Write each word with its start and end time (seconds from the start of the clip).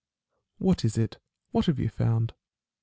What 0.57 0.83
is 0.83 0.97
it? 0.97 1.17
What 1.53 1.67
have 1.67 1.77
you 1.77 1.89
found 1.89 2.33